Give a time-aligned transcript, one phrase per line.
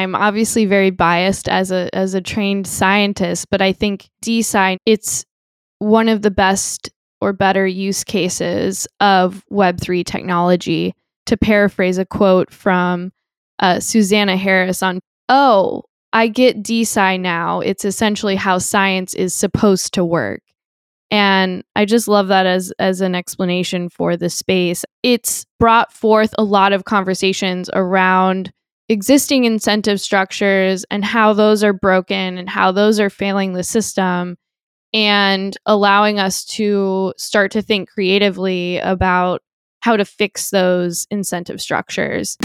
[0.00, 5.24] I'm obviously very biased as a as a trained scientist, but I think DeSci it's
[5.78, 10.94] one of the best or better use cases of Web3 technology.
[11.26, 13.12] To paraphrase a quote from
[13.60, 17.60] uh, Susanna Harris on, oh, I get DeSci now.
[17.60, 20.42] It's essentially how science is supposed to work.
[21.12, 24.84] And I just love that as as an explanation for the space.
[25.02, 28.50] It's brought forth a lot of conversations around
[28.90, 34.36] existing incentive structures and how those are broken and how those are failing the system
[34.92, 39.42] and allowing us to start to think creatively about
[39.78, 42.36] how to fix those incentive structures.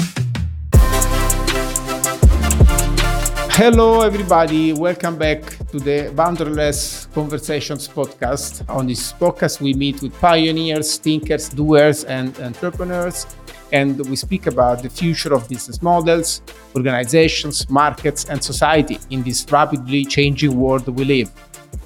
[3.57, 4.71] Hello, everybody.
[4.71, 8.69] Welcome back to the Boundaryless Conversations podcast.
[8.69, 13.25] On this podcast, we meet with pioneers, thinkers, doers, and entrepreneurs,
[13.75, 16.41] and we speak about the future of business models,
[16.75, 21.29] organizations, markets, and society in this rapidly changing world we live.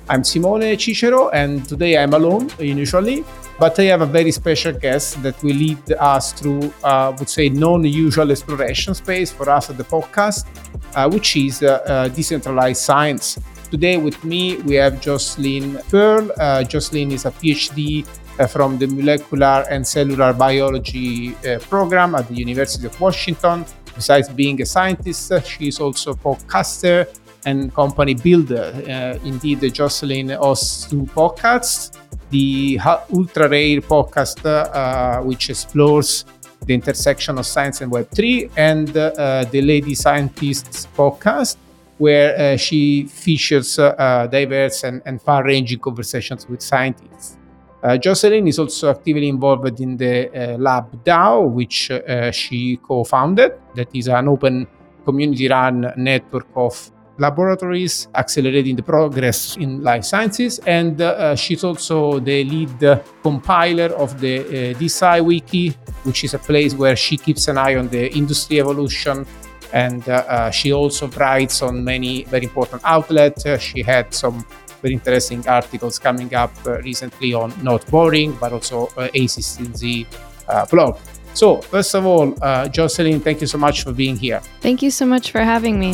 [0.07, 3.23] I'm Simone Cicero, and today I'm alone, usually,
[3.57, 7.29] but I have a very special guest that will lead us through, uh, I would
[7.37, 10.45] say, non-usual exploration space for us at the podcast,
[10.95, 13.25] uh, which is uh, uh decentralized science.
[13.71, 16.23] Today with me, we have Jocelyn Pearl.
[16.37, 18.05] Uh, Jocelyn is a PhD
[18.47, 21.35] from the Molecular and Cellular Biology
[21.69, 23.65] program at the University of Washington.
[23.95, 27.07] Besides being a scientist, she is also a podcaster
[27.45, 28.71] and company builder.
[28.87, 31.97] Uh, indeed, Jocelyn hosts two podcasts
[32.29, 32.79] the
[33.13, 36.25] Ultra Rare podcast, uh, which explores
[36.65, 41.57] the intersection of science and Web3, and uh, the Lady Scientists podcast,
[41.97, 47.38] where uh, she features uh, diverse and, and far ranging conversations with scientists.
[47.81, 51.91] Uh, Jocelyn is also actively involved in the uh, Lab DAO, which
[52.35, 54.67] she co founded, that is an open
[55.05, 60.59] community run network of laboratories, accelerating the progress in life sciences.
[60.59, 65.69] And uh, she's also the lead compiler of the uh, DeSci Wiki,
[66.03, 69.25] which is a place where she keeps an eye on the industry evolution.
[69.71, 73.45] And uh, uh she also writes on many very important outlets.
[73.45, 74.43] Uh, she had some
[74.81, 80.07] very interesting articles coming up uh, recently on Not Boring, but also uh, A16Z
[80.69, 80.97] blog.
[81.33, 82.31] So, first of all,
[82.69, 84.41] Jocelyn, thank you so much for being here.
[84.61, 85.93] Thank you so much for having me.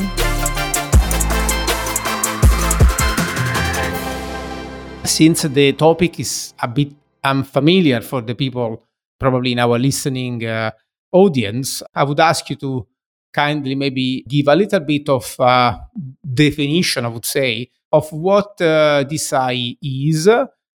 [5.15, 6.91] since the topic is a bit
[7.23, 8.83] unfamiliar for the people
[9.19, 10.71] probably in our listening uh,
[11.11, 12.87] audience, I would ask you to
[13.31, 15.77] kindly maybe give a little bit of uh,
[16.21, 20.27] definition, I would say, of what uh, DeSci is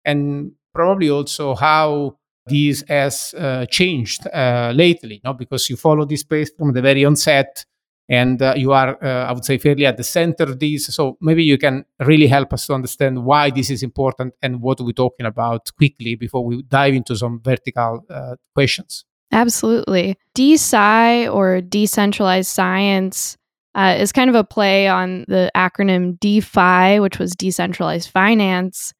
[0.05, 5.33] and probably also how this has uh, changed uh, lately, no?
[5.33, 7.65] because you follow this space from the very onset
[8.09, 10.85] and uh, you are uh, i would say fairly at the center of this.
[10.87, 14.79] So maybe you can really help us to understand why this is important and what
[14.79, 19.03] we're talking about quickly before we dive into some vertical uh, questions.
[19.33, 20.15] Absolutely.
[20.35, 23.37] DeSci or decentralized science
[23.75, 28.93] uh, is kind of a play on the acronym DeFi, which was decentralized finance,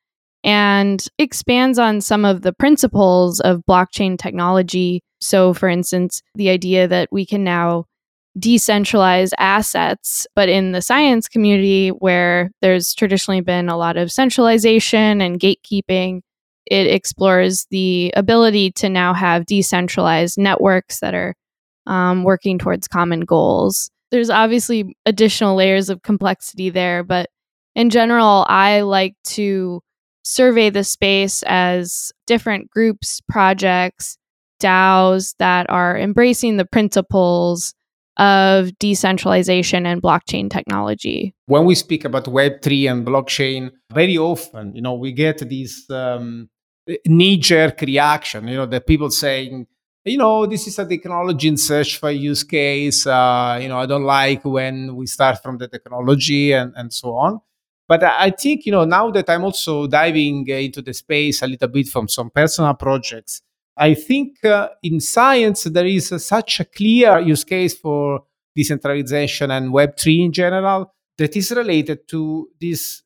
[0.43, 5.01] and expands on some of the principles of blockchain technology.
[5.19, 7.85] So, for instance, the idea that we can now
[8.37, 10.27] decentralize assets.
[10.35, 16.21] But in the science community, where there's traditionally been a lot of centralization and gatekeeping,
[16.65, 21.35] it explores the ability to now have decentralized networks that are
[21.85, 23.89] um, working towards common goals.
[24.11, 27.29] There's obviously additional layers of complexity there, but
[27.75, 29.81] in general, I like to
[30.23, 34.17] survey the space as different groups, projects,
[34.59, 37.73] DAOs that are embracing the principles
[38.17, 41.35] of decentralization and blockchain technology.
[41.45, 46.49] When we speak about Web3 and blockchain, very often, you know, we get this um,
[47.05, 49.67] knee jerk reaction, you know, that people saying,
[50.07, 53.05] you know, this is a technology in search for use case.
[53.05, 57.15] Uh, you know, I don't like when we start from the technology and, and so
[57.15, 57.41] on.
[57.87, 61.69] But I think, you know, now that I'm also diving into the space a little
[61.69, 63.41] bit from some personal projects,
[63.77, 68.23] I think uh, in science there is such a clear use case for
[68.55, 73.03] decentralization and Web3 in general that is related to these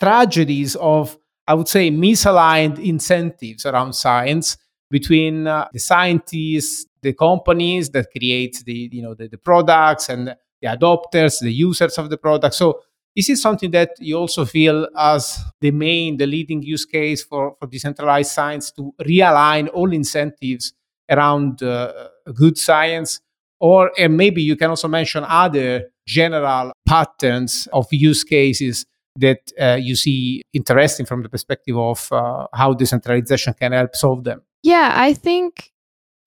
[0.00, 1.16] tragedies of,
[1.46, 4.56] I would say, misaligned incentives around science
[4.90, 10.28] between uh, the scientists, the companies that create the, you know, the, the products and
[10.60, 12.54] the adopters, the users of the product.
[12.54, 12.80] So
[13.14, 17.56] is it something that you also feel as the main, the leading use case for,
[17.58, 20.74] for decentralized science to realign all incentives
[21.10, 23.20] around uh, good science?
[23.58, 28.84] Or and maybe you can also mention other general patterns of use cases
[29.18, 34.24] that uh, you see interesting from the perspective of uh, how decentralization can help solve
[34.24, 34.42] them.
[34.66, 35.70] Yeah, I think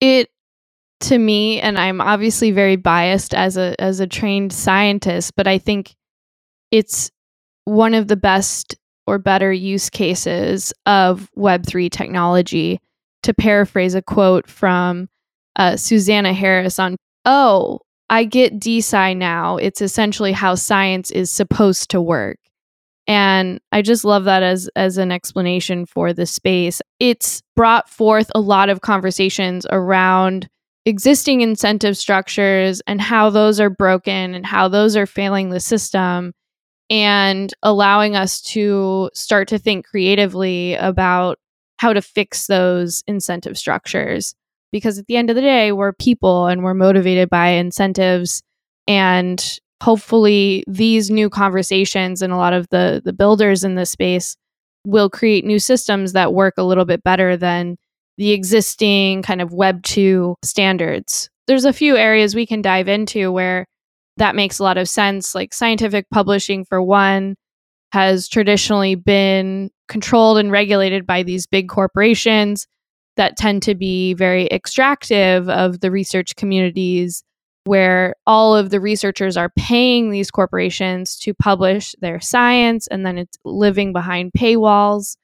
[0.00, 0.30] it
[1.00, 5.58] to me and I'm obviously very biased as a as a trained scientist, but I
[5.58, 5.94] think
[6.70, 7.10] it's
[7.66, 8.76] one of the best
[9.06, 12.80] or better use cases of web3 technology
[13.24, 15.10] to paraphrase a quote from
[15.56, 16.96] uh, Susanna Harris on
[17.26, 19.58] oh, I get DeSci now.
[19.58, 22.38] It's essentially how science is supposed to work.
[23.06, 26.80] And I just love that as as an explanation for the space.
[27.00, 30.48] It's brought forth a lot of conversations around
[30.86, 36.32] existing incentive structures and how those are broken and how those are failing the system
[36.88, 41.38] and allowing us to start to think creatively about
[41.78, 44.34] how to fix those incentive structures
[44.72, 48.42] because at the end of the day, we're people and we're motivated by incentives.
[48.86, 54.36] And hopefully, these new conversations and a lot of the, the builders in this space
[54.84, 57.76] will create new systems that work a little bit better than
[58.16, 61.30] the existing kind of Web 2 standards.
[61.46, 63.66] There's a few areas we can dive into where
[64.16, 67.36] that makes a lot of sense, like scientific publishing, for one,
[67.92, 72.66] has traditionally been controlled and regulated by these big corporations
[73.16, 77.22] that tend to be very extractive of the research communities
[77.64, 83.18] where all of the researchers are paying these corporations to publish their science and then
[83.18, 85.16] it's living behind paywalls.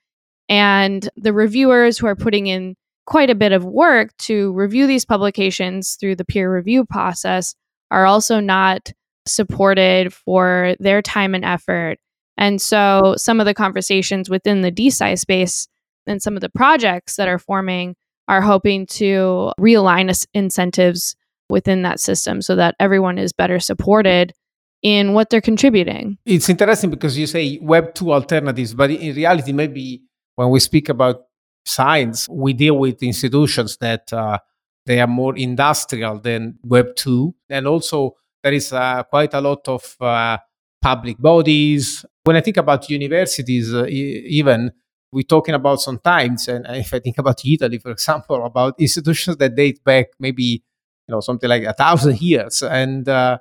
[0.48, 5.04] And the reviewers who are putting in quite a bit of work to review these
[5.04, 7.54] publications through the peer review process
[7.90, 8.92] are also not
[9.26, 11.98] supported for their time and effort.
[12.36, 15.68] And so some of the conversations within the DeSci space
[16.06, 17.96] and some of the projects that are forming
[18.28, 21.16] are hoping to realign incentives
[21.48, 24.32] within that system so that everyone is better supported
[24.82, 26.18] in what they're contributing.
[26.24, 30.02] It's interesting because you say Web 2 alternatives, but in reality, maybe
[30.34, 31.22] when we speak about
[31.64, 34.38] science, we deal with institutions that uh,
[34.84, 37.34] they are more industrial than Web 2.
[37.50, 40.38] And also, there is uh, quite a lot of uh,
[40.80, 42.04] public bodies.
[42.22, 44.70] When I think about universities, uh, even
[45.10, 49.54] we're talking about sometimes, and if I think about Italy, for example, about institutions that
[49.54, 50.62] date back maybe
[51.08, 53.38] you know something like a thousand years, and uh,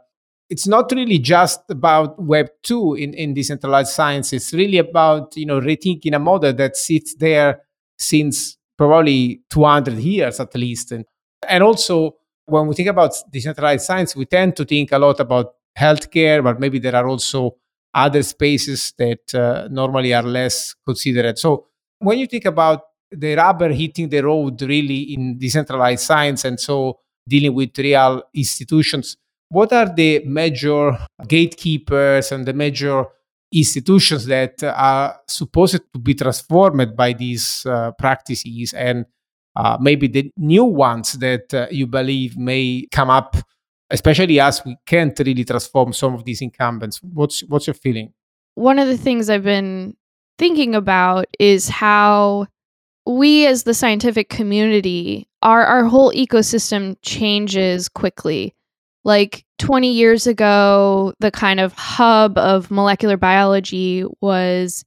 [0.49, 4.33] it's not really just about Web two in in decentralized science.
[4.33, 7.61] It's really about you know rethinking a model that sits there
[7.97, 11.05] since probably 200 years at least, and
[11.47, 12.15] and also
[12.45, 16.59] when we think about decentralized science, we tend to think a lot about healthcare, but
[16.59, 17.55] maybe there are also
[17.93, 21.39] other spaces that uh, normally are less considered.
[21.39, 21.67] So
[21.99, 26.99] when you think about the rubber hitting the road really in decentralized science and so
[27.27, 29.17] dealing with real institutions,
[29.49, 33.05] what are the major gatekeepers and the major
[33.51, 39.05] institutions that are supposed to be transformed by these uh, practices and
[39.55, 43.37] uh, maybe the new ones that uh, you believe may come up
[43.89, 47.01] especially as we can't really transform some of these incumbents.
[47.01, 48.13] What's what's your feeling?
[48.55, 49.95] One of the things I've been
[50.37, 52.47] thinking about is how
[53.05, 58.53] we as the scientific community our our whole ecosystem changes quickly.
[59.03, 64.83] Like 20 years ago, the kind of hub of molecular biology was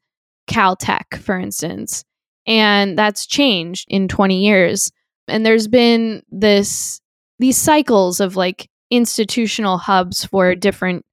[0.50, 2.04] Caltech, for instance.
[2.44, 4.90] And that's changed in 20 years.
[5.28, 7.00] And there's been this
[7.38, 11.04] these cycles of like institutional hubs for different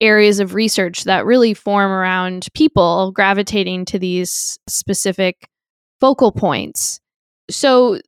[0.00, 5.49] areas of research that really form around people gravitating to these specific
[6.00, 7.00] focal points.
[7.50, 8.00] So,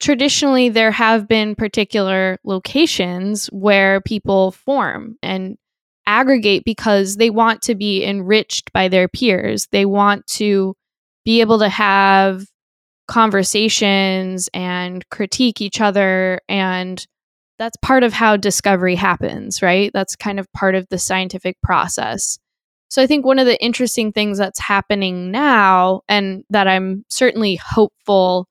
[0.00, 5.56] traditionally, there have been particular locations where people form and
[6.06, 9.68] aggregate because they want to be enriched by their peers.
[9.72, 10.74] They want to
[11.24, 12.44] be able to have
[13.08, 17.06] conversations and critique each other and
[17.58, 19.90] that's part of how discovery happens, right?
[19.94, 22.38] That's kind of part of the scientific process.
[22.94, 27.56] So I think one of the interesting things that's happening now, and that I'm certainly
[27.56, 28.46] hopeful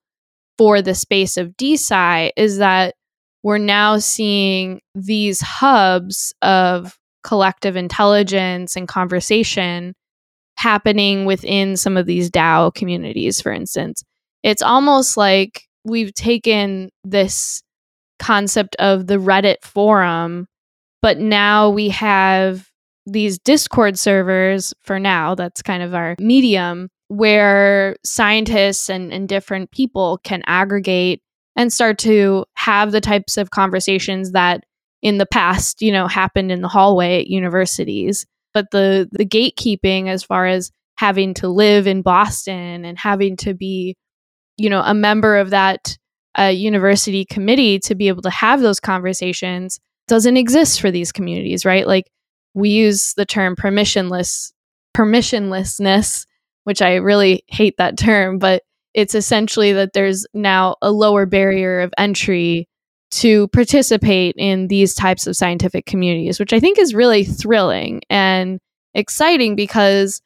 [0.58, 2.94] for the space of DeSci, is that
[3.42, 9.94] we're now seeing these hubs of collective intelligence and conversation
[10.58, 14.04] happening within some of these DAO communities, for instance.
[14.42, 17.62] It's almost like we've taken this
[18.18, 20.48] concept of the Reddit forum,
[21.00, 22.68] but now we have
[23.06, 29.70] these Discord servers for now, that's kind of our medium, where scientists and, and different
[29.70, 31.20] people can aggregate
[31.56, 34.64] and start to have the types of conversations that
[35.02, 38.26] in the past, you know, happened in the hallway at universities.
[38.54, 43.52] But the the gatekeeping as far as having to live in Boston and having to
[43.52, 43.96] be,
[44.56, 45.96] you know, a member of that
[46.38, 51.64] uh, university committee to be able to have those conversations doesn't exist for these communities,
[51.64, 51.86] right?
[51.86, 52.06] Like
[52.54, 54.52] we use the term permissionless
[54.96, 56.26] permissionlessness,
[56.64, 58.62] which I really hate that term, but
[58.94, 62.68] it's essentially that there's now a lower barrier of entry
[63.10, 68.60] to participate in these types of scientific communities, which I think is really thrilling and
[68.94, 70.20] exciting because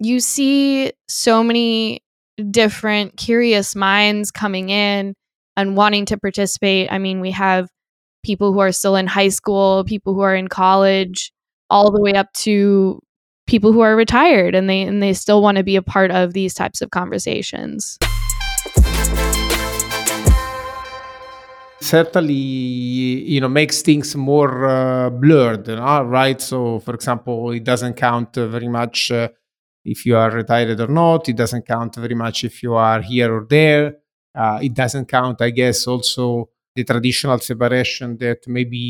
[0.00, 2.02] you see so many
[2.50, 5.14] different curious minds coming in
[5.56, 6.90] and wanting to participate.
[6.90, 7.68] I mean, we have
[8.24, 11.32] people who are still in high school, people who are in college,
[11.70, 13.00] all the way up to
[13.46, 16.32] people who are retired and they and they still want to be a part of
[16.32, 17.98] these types of conversations.
[21.80, 26.40] certainly you know makes things more uh, blurred right?
[26.40, 29.28] So for example it doesn't count very much uh,
[29.84, 31.28] if you are retired or not.
[31.28, 33.96] It doesn't count very much if you are here or there.
[34.34, 36.48] Uh, it doesn't count i guess also
[36.80, 38.82] the traditional separation that maybe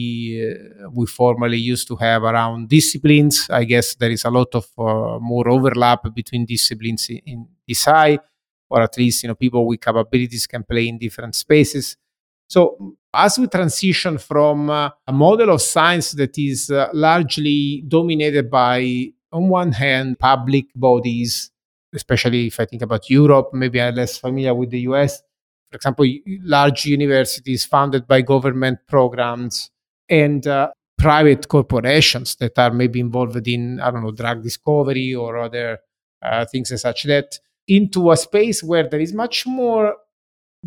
[0.46, 3.48] uh, we formerly used to have around disciplines.
[3.50, 8.18] I guess there is a lot of uh, more overlap between disciplines in, in DeSci,
[8.68, 11.96] or at least you know people with capabilities can play in different spaces.
[12.48, 18.50] So as we transition from uh, a model of science that is uh, largely dominated
[18.50, 21.50] by, on one hand, public bodies,
[21.92, 25.22] especially if I think about Europe, maybe I'm less familiar with the US
[25.70, 26.06] for example,
[26.42, 29.70] large universities funded by government programs
[30.08, 35.38] and uh, private corporations that are maybe involved in, I don't know, drug discovery or
[35.38, 35.78] other
[36.22, 39.96] uh, things as such that into a space where there is much more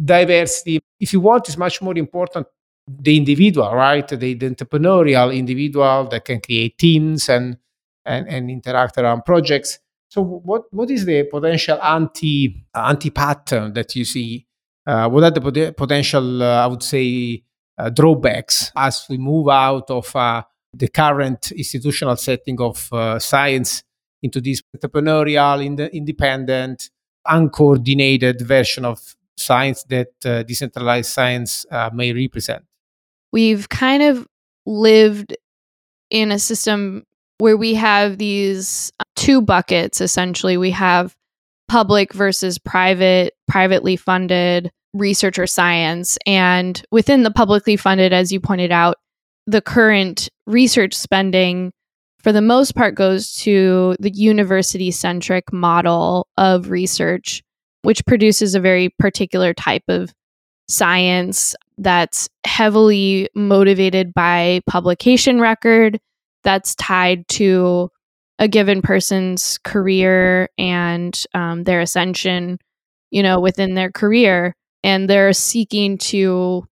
[0.03, 0.79] diversity.
[1.00, 2.48] If you want, it's much more important
[2.88, 4.07] the individual, right?
[4.07, 7.57] The, the entrepreneurial individual that can create teams and,
[8.05, 9.79] and, and interact around projects.
[10.10, 14.48] So what, what is the potential anti anti pattern that you see
[14.86, 17.44] uh, what are the pot- potential, uh, I would say,
[17.78, 23.84] uh, drawbacks as we move out of uh, the current institutional setting of uh, science
[24.22, 26.90] into this entrepreneurial, ind- independent,
[27.25, 29.00] uncoordinated version of
[29.38, 32.63] science that uh, decentralized science may represent?
[33.32, 34.28] We've kind of
[34.66, 35.36] lived
[36.10, 37.06] in a system
[37.40, 40.58] where we have these two buckets essentially.
[40.58, 41.16] We have
[41.67, 46.17] public versus private, privately funded research or science.
[46.25, 48.98] And within the publicly funded, as you pointed out,
[49.48, 51.72] the current research spending
[52.20, 57.43] for the most part goes to the university centric model of research,
[57.82, 60.13] which produces a very particular type of
[60.70, 66.00] science that's heavily motivated by publication record,
[66.43, 67.89] that's tied to
[68.44, 72.60] a given person's career and um, their ascension,
[73.10, 74.54] you know, within their career.
[74.84, 76.66] And they're seeking to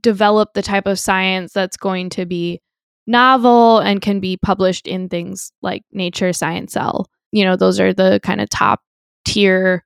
[0.00, 2.60] develop the type of science that's going to be
[3.08, 7.06] novel and can be published in things like Nature Science Cell.
[7.32, 8.80] You know, those are the kind of top
[9.24, 9.84] tier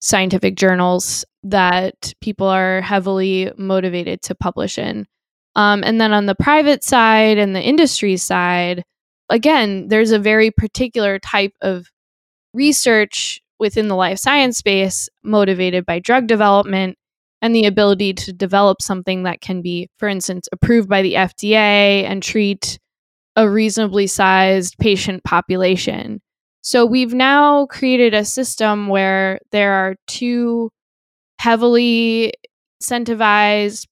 [0.00, 5.04] scientific journals that people are heavily motivated to publish in.
[5.56, 8.84] Um, and then on the private side and the industry side,
[9.30, 11.86] again, there's a very particular type of
[12.52, 16.96] research within the life science space motivated by drug development
[17.42, 22.04] and the ability to develop something that can be, for instance, approved by the FDA
[22.04, 22.78] and treat
[23.36, 26.20] a reasonably sized patient population.
[26.62, 30.70] So we've now created a system where there are two
[31.38, 32.34] heavily
[32.82, 33.86] incentivized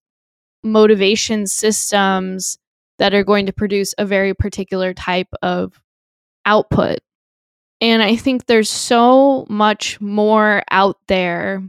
[0.62, 2.58] motivation systems
[2.98, 5.80] that are going to produce a very particular type of
[6.44, 6.98] output.
[7.80, 11.62] And I think there's so much more out there,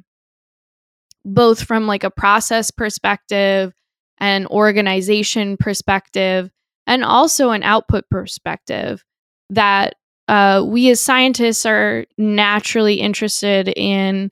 [1.23, 3.73] both from like a process perspective
[4.17, 6.49] and organization perspective,
[6.87, 9.03] and also an output perspective
[9.51, 9.95] that
[10.27, 14.31] uh, we as scientists are naturally interested in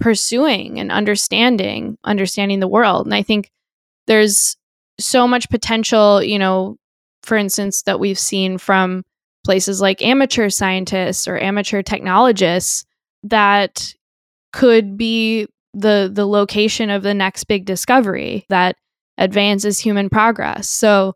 [0.00, 3.06] pursuing and understanding, understanding the world.
[3.06, 3.50] And I think
[4.06, 4.56] there's
[4.98, 6.76] so much potential, you know,
[7.22, 9.04] for instance, that we've seen from
[9.44, 12.84] places like amateur scientists or amateur technologists
[13.24, 13.94] that
[14.52, 18.76] could be the the location of the next big discovery that
[19.18, 20.68] advances human progress.
[20.70, 21.14] So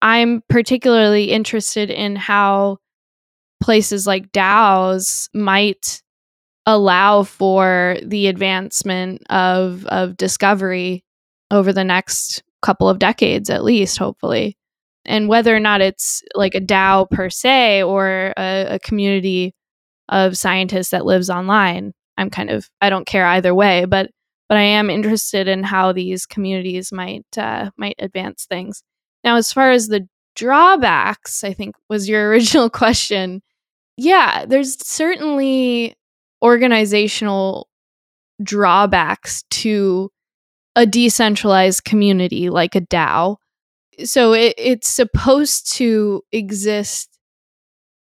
[0.00, 2.78] I'm particularly interested in how
[3.62, 6.02] places like DAOs might
[6.66, 11.04] allow for the advancement of of discovery
[11.50, 14.56] over the next couple of decades at least, hopefully.
[15.04, 19.54] And whether or not it's like a DAO per se or a, a community
[20.08, 24.10] of scientists that lives online, I'm kind of I don't care either way, but
[24.48, 28.82] but I am interested in how these communities might uh, might advance things.
[29.22, 33.42] Now, as far as the drawbacks, I think was your original question.
[33.96, 35.94] Yeah, there's certainly
[36.42, 37.68] organizational
[38.42, 40.10] drawbacks to
[40.76, 43.36] a decentralized community like a DAO.
[44.04, 47.08] So it, it's supposed to exist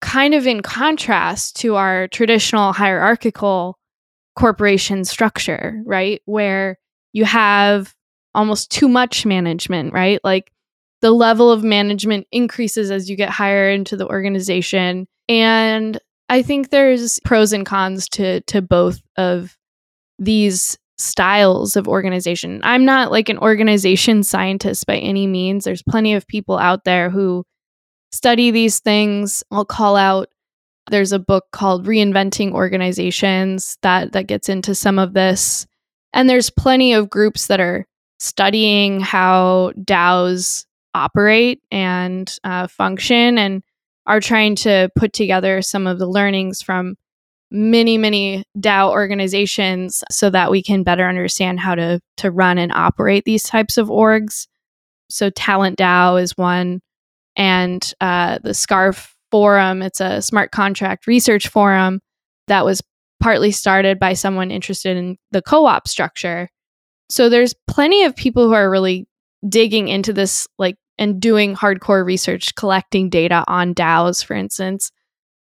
[0.02, 3.78] kind of in contrast to our traditional hierarchical
[4.36, 6.22] corporation structure, right?
[6.26, 6.80] Where
[7.12, 7.94] you have
[8.34, 10.20] almost too much management, right?
[10.24, 10.52] Like
[11.02, 15.06] the level of management increases as you get higher into the organization.
[15.30, 19.58] And I think there's pros and cons to to both of
[20.18, 22.62] these styles of organization.
[22.64, 25.64] I'm not like an organization scientist by any means.
[25.64, 27.46] There's plenty of people out there who
[28.12, 29.44] study these things.
[29.52, 30.30] I'll call out
[30.92, 35.66] there's a book called Reinventing Organizations that that gets into some of this.
[36.14, 37.88] And there's plenty of groups that are
[38.20, 43.64] studying how DAOs operate and uh, function and
[44.06, 46.96] are trying to put together some of the learnings from
[47.54, 52.72] many many DAO organizations so that we can better understand how to to run and
[52.74, 54.48] operate these types of orgs.
[55.10, 56.82] So Talent DAO is one,
[57.38, 59.82] and uh, the Scarf forum.
[59.82, 62.02] It's a smart contract research forum
[62.48, 62.82] that was
[63.20, 66.50] partly started by someone interested in the co op structure.
[67.10, 69.08] So there's plenty of people who are really
[69.48, 74.92] digging into this, like, and doing hardcore research, collecting data on DAOs, for instance.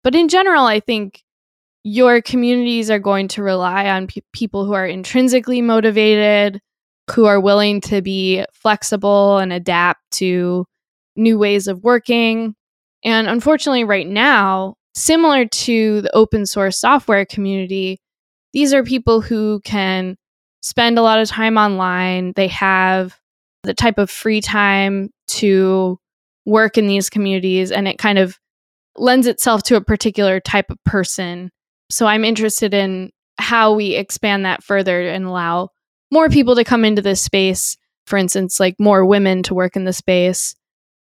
[0.03, 1.21] But in general, I think
[1.83, 6.59] your communities are going to rely on pe- people who are intrinsically motivated,
[7.11, 10.65] who are willing to be flexible and adapt to
[11.15, 12.55] new ways of working,
[13.03, 17.99] and unfortunately, right now, similar to the open source software community,
[18.53, 20.15] these are people who can
[20.61, 22.33] spend a lot of time online.
[22.35, 23.17] They have
[23.63, 25.97] the type of free time to
[26.45, 28.37] work in these communities, and it kind of
[28.97, 31.49] lends itself to a particular type of person.
[31.91, 35.69] So I'm interested in how we expand that further and allow
[36.11, 37.77] more people to come into this space.
[38.05, 40.55] For instance, like more women to work in the space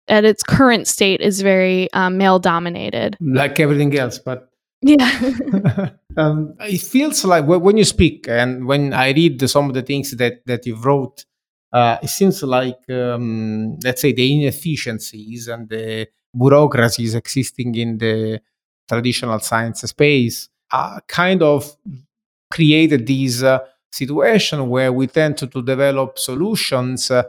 [0.07, 4.49] at its current state is very um, male dominated like everything else but
[4.81, 5.11] yeah
[6.17, 10.11] um, it feels like when you speak and when i read some of the things
[10.17, 11.25] that that you wrote
[11.73, 18.39] uh, it seems like um, let's say the inefficiencies and the bureaucracies existing in the
[18.87, 21.75] traditional science space uh, kind of
[22.51, 23.59] created this uh,
[23.91, 27.23] situation where we tend to, to develop solutions uh,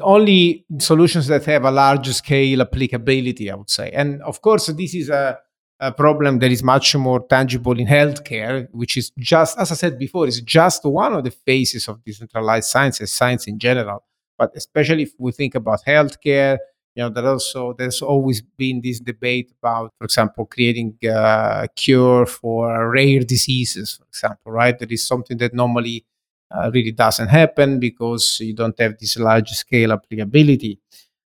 [0.00, 3.90] only solutions that have a large scale applicability, I would say.
[3.92, 5.38] And of course, this is a,
[5.80, 9.98] a, problem that is much more tangible in healthcare, which is just, as I said
[9.98, 14.04] before, is just one of the phases of decentralized science and science in general.
[14.38, 16.58] But especially if we think about healthcare,
[16.94, 22.26] you know, there also there's always been this debate about, for example, creating a cure
[22.26, 24.78] for rare diseases, for example, right?
[24.78, 26.04] That is something that normally
[26.50, 30.78] uh, really doesn't happen because you don't have this large scale applicability.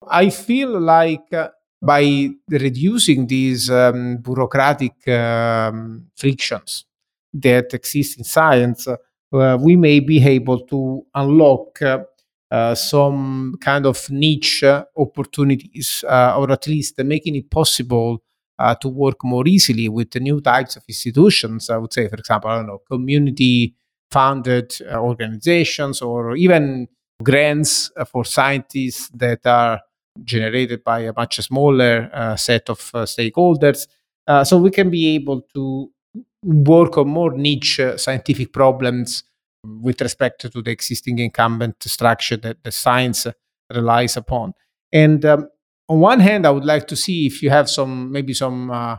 [0.09, 1.49] I feel like uh,
[1.81, 6.85] by reducing these um, bureaucratic um, frictions
[7.33, 11.99] that exist in science, uh, we may be able to unlock uh,
[12.75, 14.63] some kind of niche
[14.97, 18.21] opportunities, uh, or at least making it possible
[18.79, 21.69] to work more easily with the new types of institutions.
[21.69, 23.75] I would say, for example, I don't know, community
[24.13, 26.87] founded uh, organizations or even
[27.23, 29.81] grants uh, for scientists that are
[30.23, 33.87] generated by a much smaller uh, set of stakeholders.
[34.43, 35.91] so we can be able to
[36.43, 39.23] work on more niche scientific problems
[39.63, 43.27] with respect to the existing incumbent structure that the science
[43.73, 44.53] relies upon.
[44.91, 45.47] And um,
[45.89, 48.97] on one hand, I would like to see if you have some maybe some uh,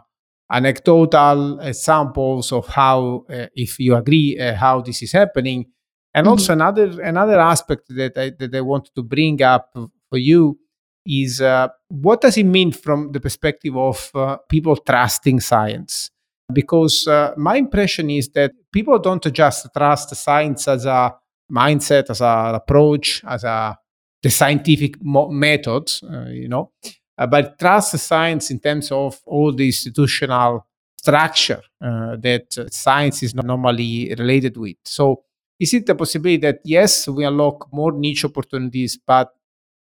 [0.51, 5.67] anecdotal examples of how, uh, if you agree, uh, how this is happening.
[6.15, 6.33] And mm-hmm.
[6.33, 9.71] also another another aspect that I, that I wanted to bring up
[10.11, 10.59] for you
[11.07, 16.11] is uh, what does it mean from the perspective of uh, people trusting science?
[16.53, 21.15] Because uh, my impression is that people don't just trust science as a
[21.51, 23.79] mindset, as an approach, as a
[24.23, 26.71] the scientific mo- method, uh, you know,
[27.19, 33.35] uh, but trust science in terms of all the institutional structure uh, that science is
[33.35, 34.77] normally related with.
[34.85, 35.25] So,
[35.61, 39.31] is it a possibility that yes, we unlock more niche opportunities, but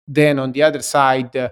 [0.07, 1.49] then on the other side, uh,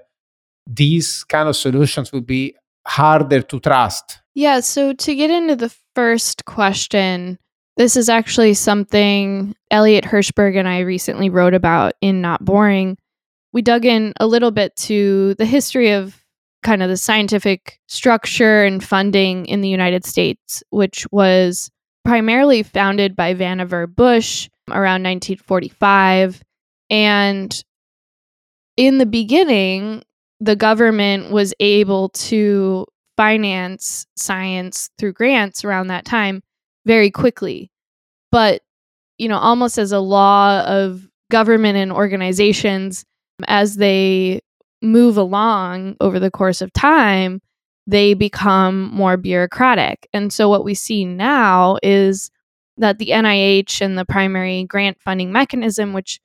[0.66, 2.54] these kind of solutions will be
[2.86, 4.20] harder to trust?
[4.34, 7.38] Yeah, so to get into the first question,
[7.76, 12.98] this is actually something Elliot Hershberg and I recently wrote about in Not Boring.
[13.52, 16.22] We dug in a little bit to the history of
[16.62, 21.70] kind of the scientific structure and funding in the United States, which was
[22.04, 26.42] primarily founded by Vannevar Bush around 1945.
[26.88, 27.64] And
[28.76, 30.02] in the beginning,
[30.42, 32.84] the government was able to
[33.16, 36.42] finance science through grants around that time
[36.84, 37.70] very quickly.
[38.32, 38.62] But,
[39.18, 43.04] you know, almost as a law of government and organizations,
[43.46, 44.40] as they
[44.82, 47.40] move along over the course of time,
[47.86, 50.08] they become more bureaucratic.
[50.12, 52.32] And so what we see now is
[52.78, 56.18] that the NIH and the primary grant funding mechanism, which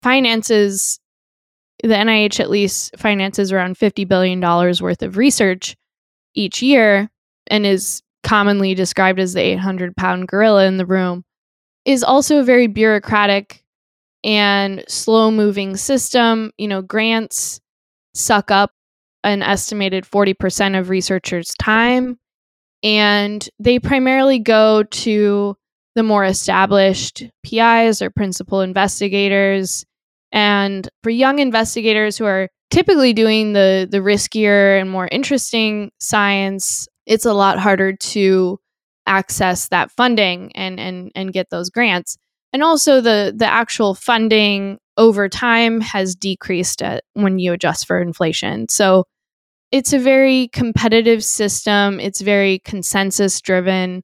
[0.00, 1.00] finances
[1.88, 5.76] the NIH at least finances around $50 billion worth of research
[6.34, 7.10] each year
[7.48, 11.24] and is commonly described as the 800 pound gorilla in the room,
[11.84, 13.62] is also a very bureaucratic
[14.24, 16.50] and slow moving system.
[16.56, 17.60] You know, grants
[18.14, 18.72] suck up
[19.22, 22.18] an estimated 40% of researchers' time,
[22.82, 25.54] and they primarily go to
[25.94, 29.84] the more established PIs or principal investigators.
[30.34, 36.88] And for young investigators who are typically doing the the riskier and more interesting science,
[37.06, 38.58] it's a lot harder to
[39.06, 42.18] access that funding and and and get those grants.
[42.52, 48.00] And also the the actual funding over time has decreased at, when you adjust for
[48.00, 48.68] inflation.
[48.68, 49.04] So
[49.70, 52.00] it's a very competitive system.
[52.00, 54.02] It's very consensus driven.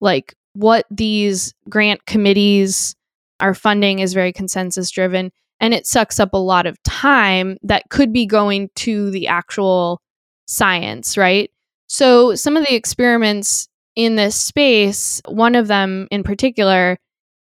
[0.00, 2.94] Like what these grant committees
[3.40, 7.88] are funding is very consensus driven and it sucks up a lot of time that
[7.88, 10.02] could be going to the actual
[10.46, 11.50] science, right?
[11.86, 16.98] So some of the experiments in this space, one of them in particular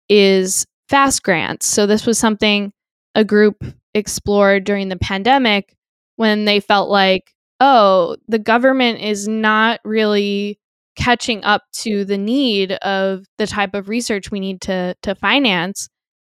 [0.08, 1.66] is fast grants.
[1.66, 2.72] So this was something
[3.14, 5.74] a group explored during the pandemic
[6.16, 10.58] when they felt like, oh, the government is not really
[10.96, 15.88] catching up to the need of the type of research we need to to finance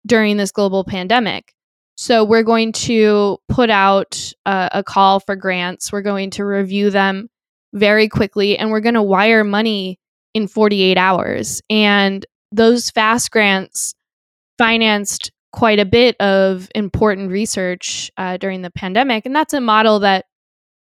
[0.06, 1.53] during this global pandemic.
[1.96, 5.92] So we're going to put out uh, a call for grants.
[5.92, 7.28] We're going to review them
[7.72, 9.98] very quickly and we're going to wire money
[10.34, 11.62] in 48 hours.
[11.70, 13.94] And those fast grants
[14.58, 19.24] financed quite a bit of important research uh, during the pandemic.
[19.24, 20.26] And that's a model that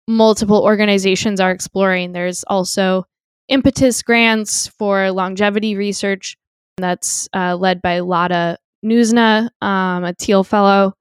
[0.09, 2.13] multiple organizations are exploring.
[2.13, 3.05] There's also
[3.49, 6.37] impetus grants for longevity research
[6.79, 10.93] that's uh, led by Lada Nuzhna, um, a Thiel Fellow.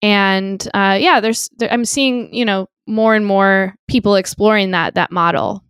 [0.00, 4.94] And uh, yeah, there's there, I'm seeing you know more and more people exploring that
[4.94, 5.62] that model.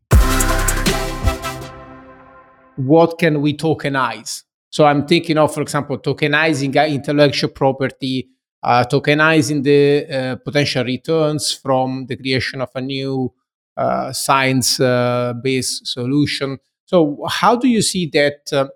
[2.76, 4.44] What can we tokenize?
[4.70, 8.28] So I'm thinking of, for example, tokenizing intellectual property,
[8.62, 13.32] uh, tokenizing the uh, potential returns from the creation of a new
[13.76, 16.58] uh, science-based uh, solution.
[16.84, 18.68] So how do you see that uh,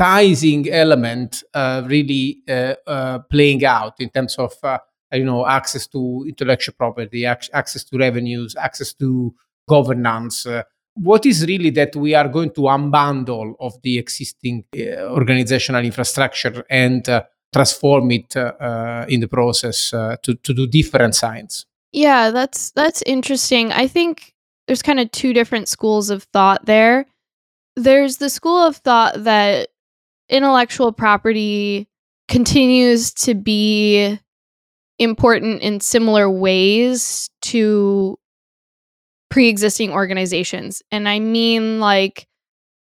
[0.00, 2.42] democratizing element uh, really
[3.30, 4.52] playing out in terms of
[5.12, 9.34] you know access to intellectual property, access to revenues, access to
[9.68, 10.46] governance?
[10.94, 16.64] what is really that we are going to unbundle of the existing uh, organizational infrastructure
[16.68, 22.30] and uh, transform it uh, in the process uh, to, to do different science yeah
[22.30, 24.34] that's that's interesting i think
[24.66, 27.06] there's kind of two different schools of thought there
[27.76, 29.68] there's the school of thought that
[30.30, 31.88] intellectual property
[32.28, 34.18] continues to be
[34.98, 38.18] important in similar ways to
[39.30, 40.82] pre-existing organizations.
[40.90, 42.26] And i mean like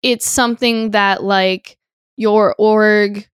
[0.03, 1.77] it's something that like
[2.17, 3.29] your org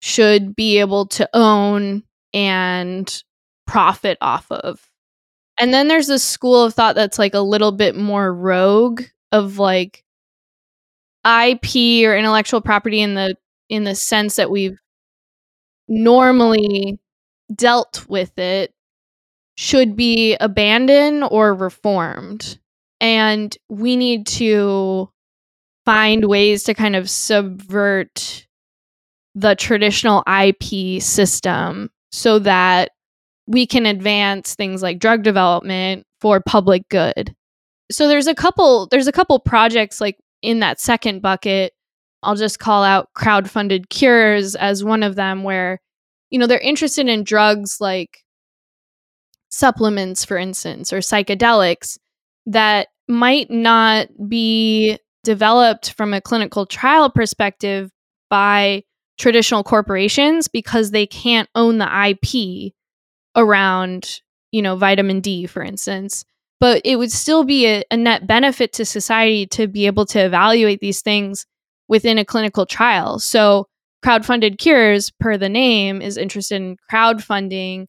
[0.00, 2.02] should be able to own
[2.32, 3.22] and
[3.66, 4.80] profit off of.
[5.58, 9.02] And then there's this school of thought that's like a little bit more rogue
[9.32, 10.04] of like
[11.26, 13.34] ip or intellectual property in the
[13.68, 14.78] in the sense that we've
[15.88, 16.98] normally
[17.54, 18.72] dealt with it
[19.56, 22.58] should be abandoned or reformed.
[23.00, 25.10] And we need to
[25.84, 28.46] find ways to kind of subvert
[29.34, 32.90] the traditional IP system so that
[33.46, 37.34] we can advance things like drug development for public good.
[37.90, 41.72] So there's a couple there's a couple projects like in that second bucket.
[42.22, 45.80] I'll just call out crowdfunded cures as one of them where
[46.30, 48.24] you know, they're interested in drugs like
[49.48, 51.98] supplements, for instance, or psychedelics
[52.46, 57.90] that might not be developed from a clinical trial perspective
[58.28, 58.82] by
[59.18, 62.72] traditional corporations because they can't own the IP
[63.34, 66.24] around, you know, vitamin D, for instance.
[66.58, 70.24] But it would still be a, a net benefit to society to be able to
[70.24, 71.46] evaluate these things
[71.88, 73.18] within a clinical trial.
[73.18, 73.66] So,
[74.04, 77.86] crowdfunded cures, per the name, is interested in crowdfunding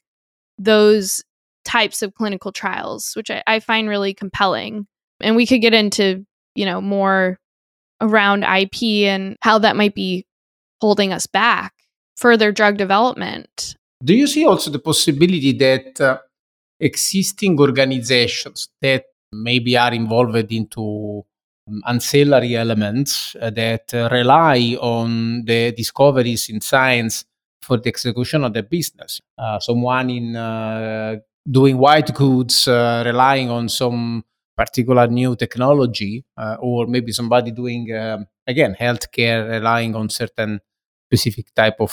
[0.58, 1.24] those
[1.64, 4.88] types of clinical trials, which I, I find really compelling.
[5.22, 6.26] And we could get into,
[6.56, 7.40] you know, more
[8.02, 10.26] around IP and how that might be
[10.82, 11.74] holding us back
[12.16, 13.76] further drug development.
[14.04, 16.20] Do you see also the possibility that uh,
[16.80, 21.26] existing organizations that maybe are involved into
[21.68, 27.26] um, ancillary elements uh, that uh, rely on the discoveries in science
[27.62, 29.22] for the execution of the business.
[29.38, 31.18] Uh, someone in uh,
[31.50, 34.24] doing white goods, relying on some
[34.56, 36.24] particular new technology,
[36.60, 40.60] or maybe somebody doing um, again healthcare, relying on certain
[41.08, 41.92] specific type of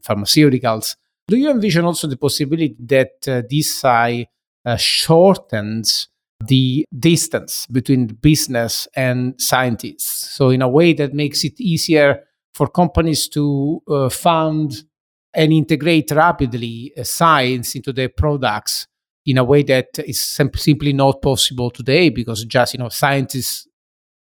[0.00, 0.96] pharmaceuticals.
[1.28, 4.26] Do you envision also the possibility that uh, DeSci
[4.64, 6.08] uh, shortens
[6.46, 10.36] the distance between business and scientists?
[10.36, 14.84] So in a way that makes it easier for companies to uh, fund
[15.32, 18.86] and integrate rapidly uh, science into their products
[19.26, 23.66] in a way that is sim- simply not possible today because just you know scientists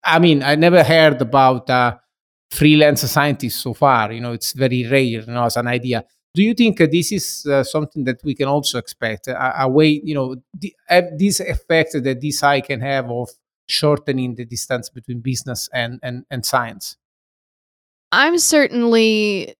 [0.04, 1.96] i mean i never heard about uh,
[2.50, 6.42] freelance scientists so far you know it's very rare you know as an idea do
[6.42, 10.00] you think uh, this is uh, something that we can also expect a, a way
[10.04, 10.74] you know the,
[11.16, 13.30] this effect that DeSci can have of
[13.66, 16.96] shortening the distance between business and, and, and science
[18.12, 19.54] i'm certainly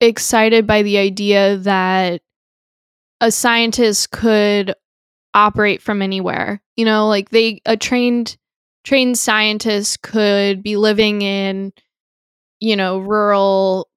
[0.00, 2.22] excited by the idea that
[3.20, 4.74] a scientist could
[5.34, 6.62] operate from anywhere.
[6.76, 8.36] You know, like they a trained
[8.84, 11.72] trained scientist could be living in
[12.60, 13.88] you know, rural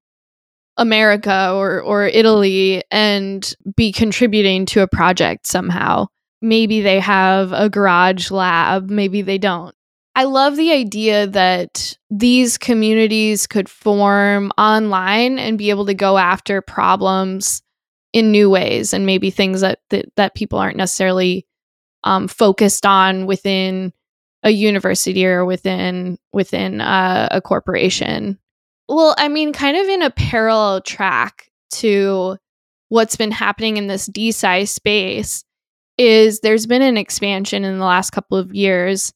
[0.78, 6.08] America or or Italy and be contributing to a project somehow.
[6.42, 9.76] Maybe they have a garage lab, maybe they don't.
[10.16, 16.18] I love the idea that these communities could form online and be able to go
[16.18, 17.64] after problems
[18.12, 21.48] in new ways and maybe things that that, that people aren't necessarily
[22.04, 23.94] um, focused on within
[24.44, 28.38] a university or within within uh, a corporation.
[28.90, 32.38] Well, I mean, kind of in a parallel track to
[32.90, 35.44] what's been happening in this DeSci space
[35.98, 39.14] is there's been an expansion in the last couple of years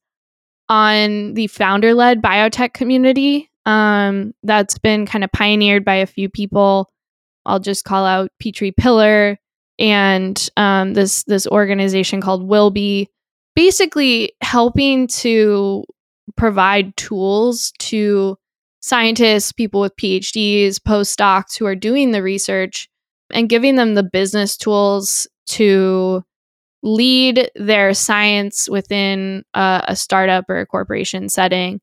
[0.70, 6.30] on the founder led biotech community um, that's been kind of pioneered by a few
[6.30, 6.90] people.
[7.46, 9.38] I'll just call out Petri Pillar
[9.80, 13.08] and um, this this organization called Wilbe,
[13.56, 15.84] basically helping to
[16.36, 18.38] provide tools to
[18.88, 22.90] scientists, people with PhDs, postdocs who are doing the research,
[23.32, 26.24] and giving them the business tools to
[26.84, 31.82] lead their science within a, a startup or a corporation setting.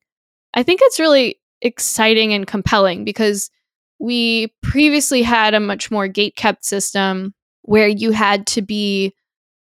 [0.53, 3.49] I think it's really exciting and compelling because
[3.99, 9.13] we previously had a much more gate kept system where you had to be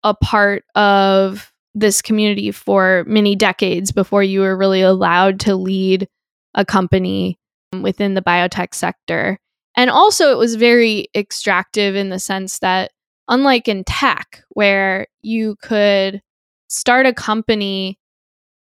[0.02, 6.08] a part of this community for many decades before you were really allowed to lead
[6.54, 7.38] a company
[7.72, 9.38] um, within the biotech sector.
[9.76, 12.92] And also, it was very extractive in the sense that
[13.28, 16.20] unlike in tech where you could
[16.68, 17.98] start a company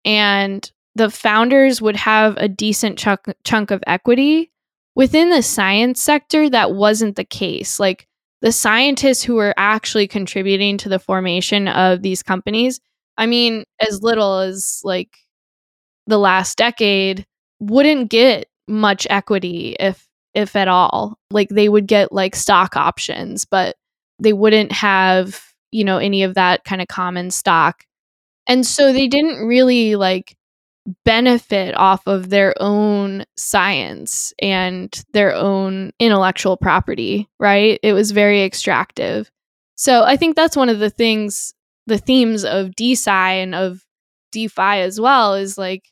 [0.05, 4.51] and the founders would have a decent chunk, chunk of equity
[4.95, 8.07] within the science sector that wasn't the case like
[8.41, 12.81] the scientists who were actually contributing to the formation of these companies
[13.17, 15.17] i mean as little as like
[16.07, 17.27] the last decade
[17.61, 23.45] wouldn't get much equity if if at all like they would get like stock options
[23.45, 23.77] but
[24.19, 27.85] they wouldn't have, you know, any of that kind of common stock.
[28.47, 30.37] And so they didn't really like
[31.05, 37.79] benefit off of their own science and their own intellectual property, right?
[37.83, 39.31] It was very extractive.
[39.77, 41.55] So I think that's one of the things,
[41.87, 43.83] the themes of DeSci and of
[44.33, 45.85] DeFi as well is like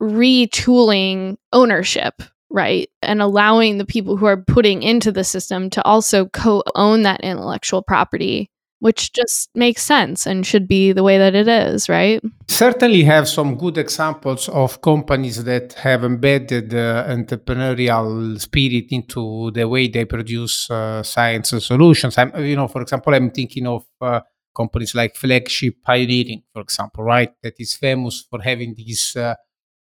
[0.00, 2.88] retooling ownership, right?
[3.02, 7.20] And allowing the people who are putting into the system to also co own that
[7.20, 12.22] intellectual property, which just makes sense and should be the way that it is, right?
[12.48, 19.66] certainly have some good examples of companies that have embedded uh, entrepreneurial spirit into the
[19.68, 22.16] way they produce uh, science solutions.
[22.16, 24.20] I'm, you know, for example, I'm thinking of uh,
[24.56, 27.32] companies like Flagship Pioneering, for example, right?
[27.42, 29.34] That is famous for having these uh,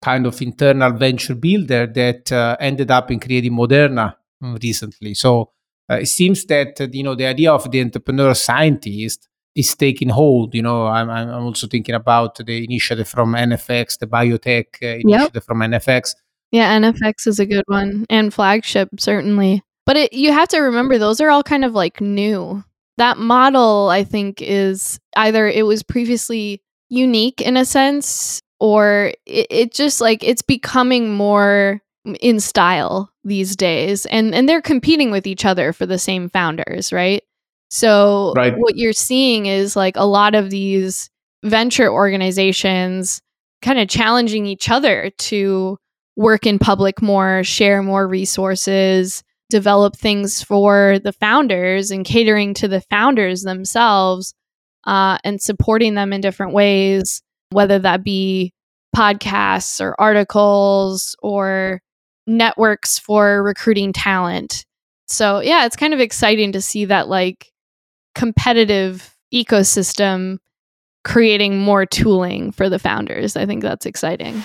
[0.02, 5.14] kind of internal venture builder that uh, ended up in creating Moderna mm, recently.
[5.14, 5.50] So
[5.90, 10.54] uh, it seems that you know the idea of the entrepreneur scientist is taking hold.
[10.54, 15.34] You know, I'm, I'm also thinking about the initiative from NFX, the biotech uh, initiative
[15.34, 15.44] yep.
[15.44, 16.14] from NFX.
[16.52, 19.62] Yeah, NFX is a good one, and flagship certainly.
[19.86, 22.64] But it, you have to remember those are all kind of like new.
[22.96, 29.46] That model, I think, is either it was previously unique in a sense, or it,
[29.50, 31.80] it just like it's becoming more
[32.20, 36.92] in style these days, and and they're competing with each other for the same founders,
[36.92, 37.22] right?
[37.70, 38.56] So right.
[38.56, 41.08] what you're seeing is like a lot of these
[41.44, 43.22] venture organizations
[43.62, 45.78] kind of challenging each other to
[46.16, 52.68] work in public more, share more resources, develop things for the founders and catering to
[52.68, 54.34] the founders themselves
[54.84, 58.52] uh, and supporting them in different ways, whether that be
[58.96, 61.80] podcasts or articles or
[62.26, 64.64] networks for recruiting talent.
[65.08, 67.52] So, yeah, it's kind of exciting to see that like
[68.14, 70.38] competitive ecosystem
[71.02, 73.36] creating more tooling for the founders.
[73.36, 74.42] I think that's exciting.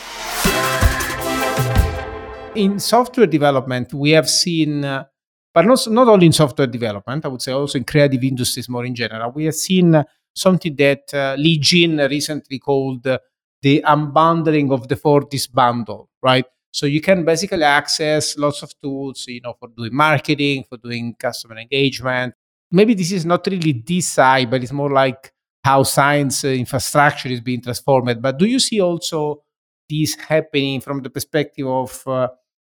[2.56, 5.06] In software development, we have seen, uh,
[5.54, 8.86] but not, not only in software development, I would say also in creative industries more
[8.86, 10.04] in general, we have seen
[10.36, 13.20] something that uh, Jin recently called uh,
[13.62, 16.46] the unbundling of the Fortis bundle, right?
[16.72, 21.16] So you can basically access lots of tools, you know, for doing marketing, for doing
[21.18, 22.34] customer engagement,
[22.72, 25.32] maybe this is not really this side, but it's more like
[25.64, 28.22] how science uh, infrastructure is being transformed.
[28.22, 29.44] But do you see also
[29.90, 32.28] this happening from the perspective of uh,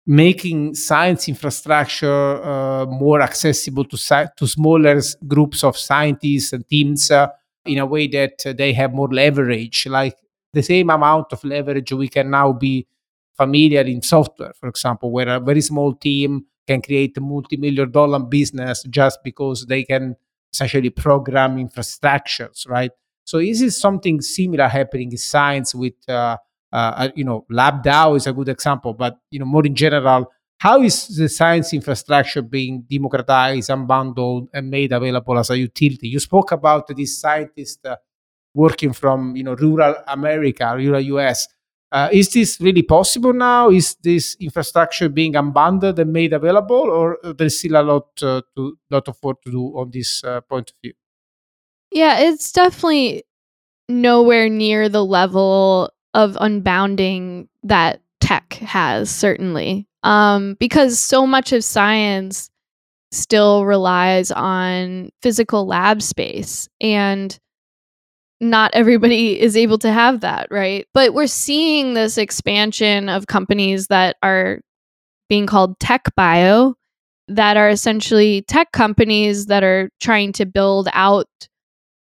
[0.06, 3.98] making science infrastructure uh, more accessible to,
[4.38, 7.28] to smaller groups of scientists and teams uh,
[7.68, 10.16] in a way that they have more leverage, like
[10.54, 12.88] the same amount of leverage we can now be
[13.36, 18.20] familiar in software, for example, where a very small team can create a multi-million dollar
[18.20, 20.16] business just because they can
[20.52, 22.92] essentially program infrastructures, right?
[23.24, 26.38] So is this something similar happening in science with, uh,
[26.72, 30.82] uh, you know, LabDAO is a good example, but you know, more in general, how
[30.82, 36.08] is the science infrastructure being democratized, unbundled, and made available as a utility?
[36.08, 37.98] You spoke about this scientist uh,
[38.54, 41.48] working from, you know, rural America, rural US.
[41.92, 43.70] Uh, is this really possible now?
[43.70, 48.78] Is this infrastructure being unbundled and made available, or there's still a lot uh, to
[48.90, 50.94] lot of work to do on this uh, point of view?
[51.92, 53.24] Yeah, it's definitely
[53.88, 59.10] nowhere near the level of unbounding that tech has.
[59.10, 62.50] Certainly, um, because so much of science
[63.12, 67.40] still relies on physical lab space and
[68.40, 70.86] not everybody is able to have that, right?
[70.94, 74.60] But we're seeing this expansion of companies that are
[75.30, 76.76] being called tech bio
[77.28, 81.28] that are essentially tech companies that are trying to build out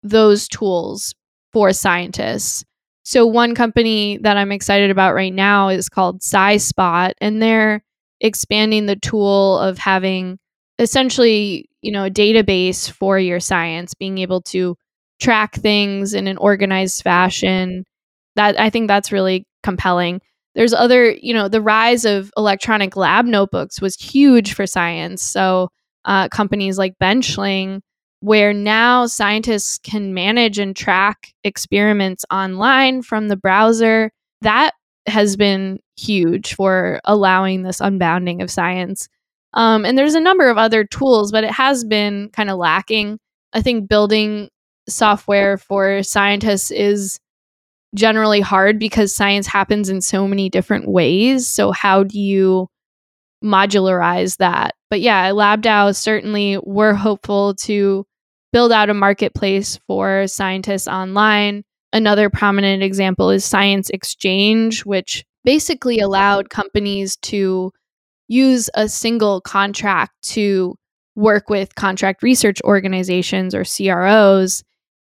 [0.01, 1.13] those tools
[1.51, 2.63] for scientists.
[3.09, 7.81] So one company that I'm excited about right now is called SciSpot and they're
[8.21, 10.37] expanding the tool of having
[10.77, 14.75] essentially, you know, a database for your science, being able to
[15.19, 17.83] track things in an organized fashion.
[18.35, 20.21] That I think that's really compelling.
[20.53, 25.23] There's other, you know, the rise of electronic lab notebooks was huge for science.
[25.23, 25.69] So
[26.05, 27.81] uh, companies like Benchling,
[28.21, 34.73] where now scientists can manage and track experiments online from the browser, that
[35.07, 39.07] has been huge for allowing this unbounding of science.
[39.53, 43.19] Um, and there's a number of other tools, but it has been kind of lacking.
[43.53, 44.49] I think building
[44.87, 47.19] software for scientists is
[47.95, 51.47] generally hard because science happens in so many different ways.
[51.47, 52.67] So, how do you
[53.43, 54.75] modularize that?
[54.89, 58.05] But yeah, LabDAO certainly we're hopeful to
[58.51, 61.63] build out a marketplace for scientists online.
[61.93, 67.71] Another prominent example is Science Exchange, which basically allowed companies to
[68.27, 70.75] use a single contract to
[71.15, 74.63] work with contract research organizations or CROs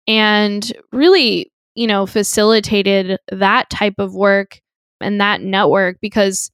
[0.06, 4.60] and really, you know, facilitated that type of work
[5.00, 6.50] and that network because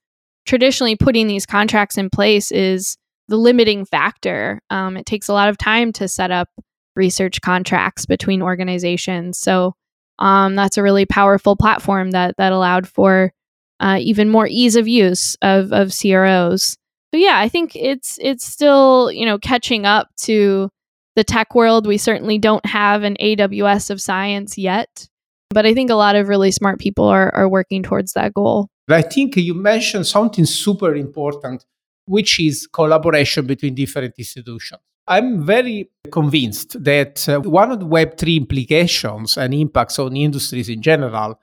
[0.47, 2.97] traditionally putting these contracts in place is
[3.28, 4.61] the limiting factor.
[4.70, 6.49] Um, it takes a lot of time to set up
[6.95, 9.38] research contracts between organizations.
[9.38, 9.74] So
[10.18, 13.32] um, that's a really powerful platform that that allowed for
[13.80, 16.76] uh, even more ease of use of of CROs.
[17.12, 20.70] So yeah, I think it's it's still you know catching up to
[21.16, 21.86] the tech world.
[21.86, 25.09] We certainly don't have an AWS of science yet,
[25.51, 28.68] but I think a lot of really smart people are are working towards that goal.
[28.88, 31.64] I think you mentioned something super important,
[32.07, 34.80] which is collaboration between different institutions.
[35.07, 40.81] I'm very convinced that uh, one of the Web3 implications and impacts on industries in
[40.81, 41.39] general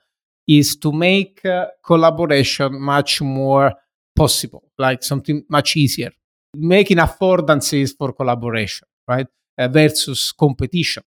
[0.48, 3.72] is to make uh, collaboration much more
[4.16, 6.10] possible, like something much easier,
[6.54, 9.26] making affordances for collaboration, right,
[9.58, 11.02] uh, versus competition.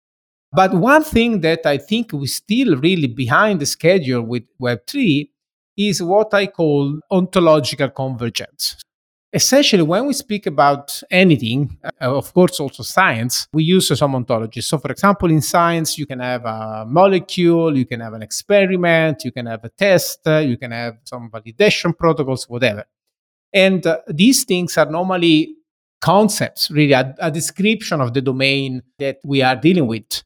[0.51, 5.29] But one thing that I think we're still really behind the schedule with Web3
[5.77, 8.77] is what I call ontological convergence.
[9.31, 14.65] Essentially, when we speak about anything, uh, of course, also science, we use some ontologies.
[14.65, 19.25] So, for example, in science, you can have a molecule, you can have an experiment,
[19.27, 22.85] you can have a test, uh, you can have some validation protocols, whatever.
[23.53, 25.57] And uh, these things are normally
[26.01, 30.23] concepts, really, a, a description of the domain that we are dealing with.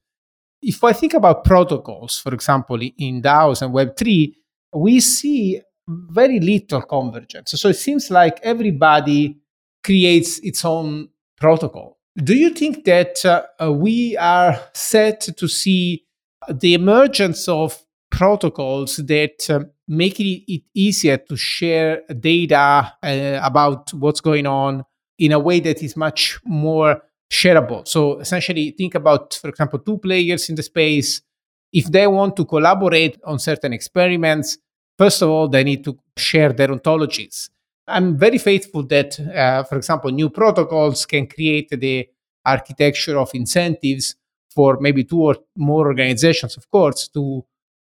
[0.60, 4.32] If I think about protocols, for example, in DAOs and Web3,
[4.74, 7.52] we see very little convergence.
[7.52, 9.38] So it seems like everybody
[9.82, 11.98] creates its own protocol.
[12.16, 16.04] Do you think that uh, uh, we are set to see
[16.48, 24.20] the emergence of protocols that uh, make it, easier to share data uh, about what's
[24.20, 24.84] going on
[25.18, 27.02] in a way that is much more
[27.32, 27.88] shareable?
[27.88, 31.22] So essentially, think about, for example, two players in the space.
[31.72, 34.58] If they want to collaborate on certain experiments,
[35.02, 37.50] First of all, they need to share their ontologies.
[37.88, 42.08] I'm very faithful that, uh, for example, new protocols can create the
[42.46, 44.14] architecture of incentives
[44.54, 47.44] for maybe two or more organizations, of course, to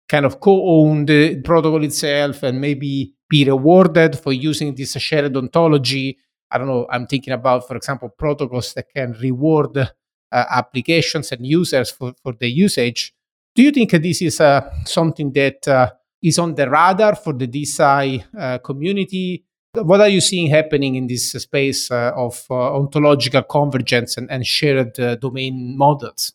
[0.09, 6.17] kind of co-own the protocol itself and maybe be rewarded for using this shared ontology.
[6.49, 6.87] I don't know.
[6.89, 9.87] I'm thinking about, for example, protocols that can reward uh,
[10.31, 13.13] applications and users for, for the usage.
[13.53, 15.91] Do you think this is uh, something that uh,
[16.25, 19.45] is on the radar for the DeSci uh, community?
[19.73, 24.45] What are you seeing happening in this space uh, of uh, ontological convergence and, and
[24.45, 26.33] shared domain models?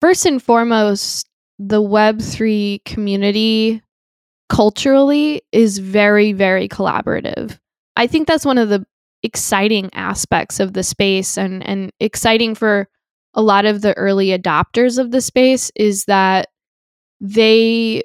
[0.00, 3.82] First and foremost, the Web3 community
[4.50, 7.58] culturally is very, very collaborative.
[7.96, 8.84] I think that's one of the
[9.22, 12.88] exciting aspects of the space and, and exciting for
[13.32, 16.48] a lot of the early adopters of the space is that
[17.20, 18.02] they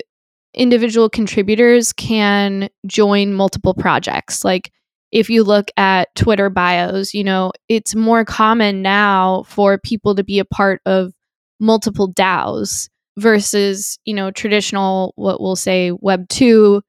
[0.54, 4.44] individual contributors can join multiple projects.
[4.44, 4.72] Like
[5.12, 10.24] if you look at Twitter bios, you know, it's more common now for people to
[10.24, 11.14] be a part of
[11.60, 16.82] multiple DAOs versus, you know, traditional, what we'll say, Web 2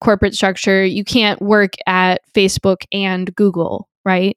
[0.00, 0.84] corporate structure.
[0.84, 4.36] You can't work at Facebook and Google, right?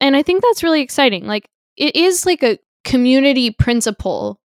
[0.00, 1.26] And I think that's really exciting.
[1.26, 4.40] Like, it is like a community principle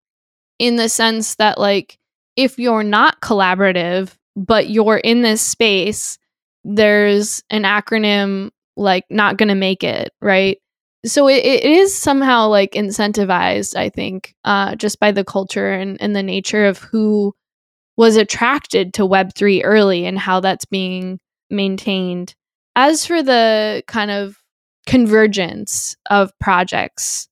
[0.58, 1.98] in the sense that, like,
[2.36, 6.18] if you're not collaborative, but you're in this space,
[6.64, 10.58] there's an acronym like not going to make it, right?
[11.06, 16.00] So it, it is somehow like incentivized, I think, uh, just by the culture and,
[16.00, 17.34] and the nature of who
[17.96, 21.20] was attracted to Web3 early and how that's being
[21.50, 22.34] maintained.
[22.74, 24.38] As for the kind of
[24.86, 27.28] convergence of projects,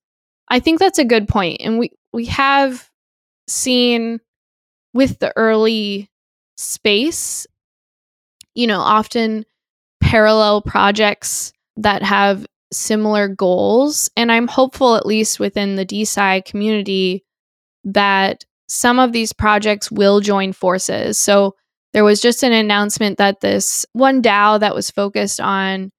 [0.49, 1.61] I think that's a good point.
[1.61, 2.89] And we, we have
[3.49, 4.21] seen
[4.95, 6.11] with the early
[6.57, 7.47] space,
[8.55, 9.45] you know, often
[10.01, 14.11] parallel projects that have similar goals.
[14.16, 17.24] And I'm hopeful, at least within the DeSci community,
[17.84, 21.20] that some of these projects will join forces.
[21.20, 21.55] So
[21.93, 25.90] there was just an announcement that this one DAO that was focused on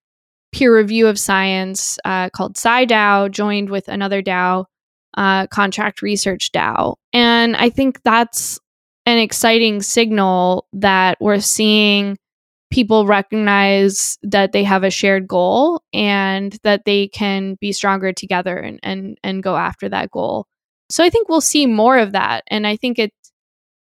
[0.52, 4.66] peer review of science uh, called SciDAO joined with another DAO,
[5.18, 6.96] uh, Contract Research DAO.
[7.12, 8.60] And I think that's
[9.06, 12.18] an exciting signal that we're seeing
[12.74, 18.58] people recognize that they have a shared goal and that they can be stronger together
[18.58, 20.48] and and and go after that goal.
[20.90, 22.44] So I think we'll see more of that.
[22.48, 23.32] And I think it's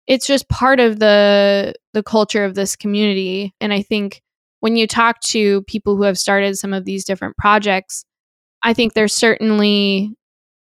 [0.07, 3.53] it's just part of the the culture of this community.
[3.61, 4.21] And I think
[4.59, 8.05] when you talk to people who have started some of these different projects,
[8.63, 10.15] I think they're certainly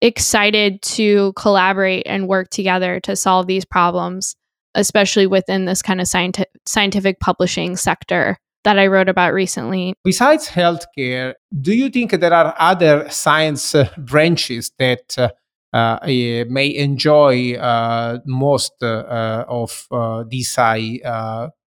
[0.02, 4.36] excited to collaborate and work together to solve these problems
[4.74, 9.94] especially within this kind of scientific scientific publishing sector that I wrote about recently.
[10.04, 15.30] Besides healthcare, do you think there are other science uh, branches that uh,
[15.72, 21.00] uh, eh, may enjoy uh, most uh, of DeSci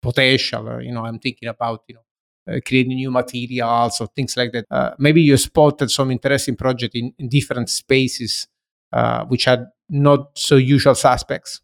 [0.01, 0.81] potential.
[0.81, 4.95] You know, I'm thinking about you know creating new materials or things like that.
[4.97, 8.47] maybe you spotted some interesting project in, in different spaces,
[9.27, 11.61] which are not so usual suspects.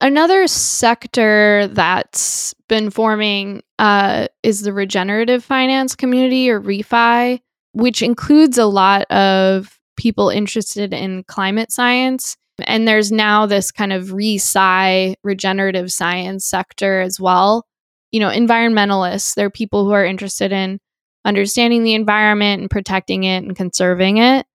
[0.00, 7.40] Another sector that's been forming uh, is the regenerative finance community or refi,
[7.72, 12.36] which includes a lot of people interested in climate science.
[12.64, 17.66] And there's now this kind of re-sci regenerative science sector as well.
[18.12, 20.78] You know, environmentalists, they're people who are interested in
[21.24, 24.46] understanding the environment and protecting it and conserving it.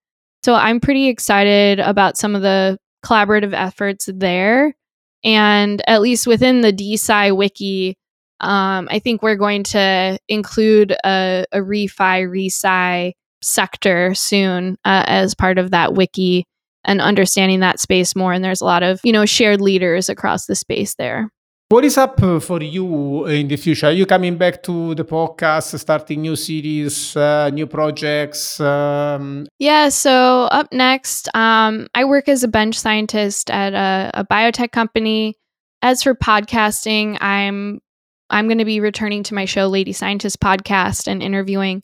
[0.43, 4.73] So I'm pretty excited about some of the collaborative efforts there.
[5.23, 7.95] And at least within the DeSci wiki,
[8.39, 15.33] um, I think we're going to include a, a refi, resci sector soon uh, as
[15.35, 16.45] part of that wiki
[16.83, 18.33] and understanding that space more.
[18.33, 21.29] And there's a lot of, you know, shared leaders across the space there.
[21.69, 23.87] What is up uh, for you in the future?
[23.87, 28.59] Are you coming back to the podcast, starting new series, uh, new projects?
[28.59, 29.47] Um...
[29.57, 34.71] Yeah, so up next, um, I work as a bench scientist at a, a biotech
[34.71, 35.35] company.
[35.81, 37.79] As for podcasting, I'm
[38.29, 41.83] I'm going to be returning to my show, Lady Scientist Podcast, and interviewing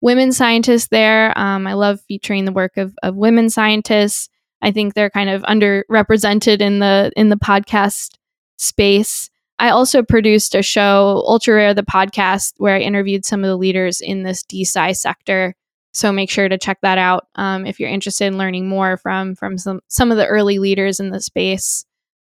[0.00, 1.36] women scientists there.
[1.38, 4.28] Um, I love featuring the work of, of women scientists.
[4.60, 8.17] I think they're kind of underrepresented in the in the podcast
[8.58, 9.30] space.
[9.58, 13.56] I also produced a show, Ultra Rare, the podcast, where I interviewed some of the
[13.56, 15.54] leaders in this DeSci sector.
[15.92, 19.34] So make sure to check that out um, if you're interested in learning more from
[19.34, 21.84] from some some of the early leaders in the space.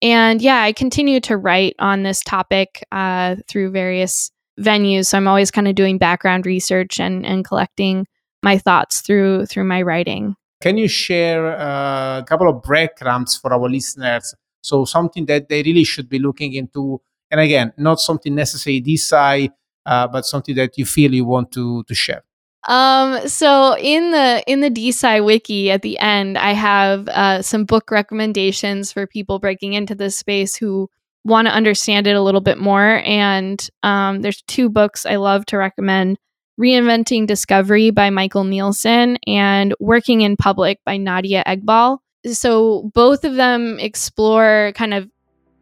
[0.02, 5.06] And yeah, I continue to write on this topic uh, through various venues.
[5.06, 8.06] So I'm always kind of doing background research and, and collecting
[8.42, 10.36] my thoughts through through my writing.
[10.62, 14.34] Can you share uh, a couple of breadcrumbs for our listeners?
[14.66, 17.00] So something that they really should be looking into,
[17.30, 19.50] and again, not something necessarily DeSci,
[19.86, 22.22] uh, but something that you feel you want to to share.
[22.68, 27.64] Um, so in the in the DeSci wiki at the end, I have uh, some
[27.64, 30.90] book recommendations for people breaking into this space who
[31.24, 33.02] want to understand it a little bit more.
[33.04, 36.18] And um, there's two books I love to recommend
[36.60, 41.98] Reinventing Discovery by Michael Nielsen and Working in Public by Nadia Eghbal.
[42.32, 45.08] So both of them explore kind of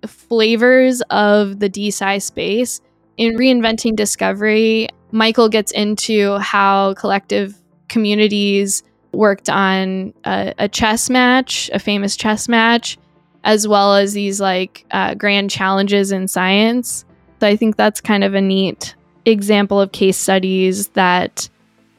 [0.06, 2.80] flavors of the DeSci space.
[3.16, 7.54] In Reinventing Discovery, Michael gets into how collective
[7.88, 12.98] communities worked on a, a chess match, a famous chess match,
[13.44, 17.04] as well as these like uh, grand challenges in science.
[17.40, 18.94] So I think that's kind of a neat
[19.26, 21.48] example of case studies that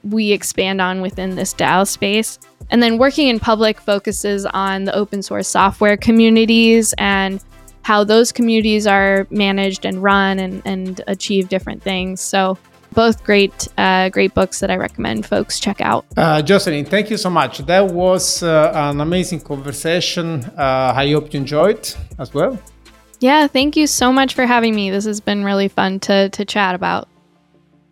[0.03, 2.37] we expand on within this DAO space.
[2.69, 7.43] And then working in public focuses on the open source software communities and
[7.83, 12.19] how those communities are managed and run and, and achieve different things.
[12.19, 12.57] So
[12.93, 16.05] both great, uh, great books that I recommend folks check out.
[16.17, 17.59] Uh, Jocelyn, thank you so much.
[17.59, 20.45] That was uh, an amazing conversation.
[20.57, 22.57] Uh, I hope you enjoyed as well.
[23.19, 24.89] Yeah, thank you so much for having me.
[24.89, 27.07] This has been really fun to to chat about.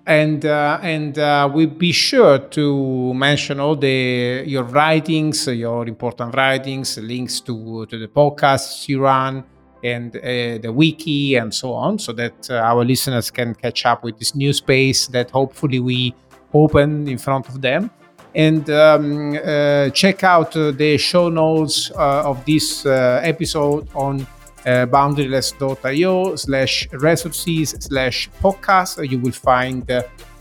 [0.06, 6.36] And uh, and uh, we be sure to mention all the your writings, your important
[6.36, 9.46] writings, links to to the podcasts you run
[9.82, 14.04] and uh, the wiki and so on, so that uh, our listeners can catch up
[14.04, 16.14] with this new space that hopefully we
[16.54, 17.90] open in front of them.
[18.36, 24.28] And um, uh, check out uh, the show notes of this episode on
[24.66, 29.10] boundaryless.io slash resources slash podcast.
[29.10, 29.90] You will find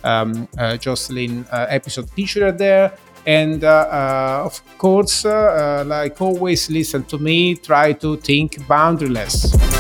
[0.05, 0.49] um,
[0.79, 2.97] Jocelyn episode featured there
[3.27, 9.72] and uh, uh, of course, uh, like always, listen to me, try to think boundaryless.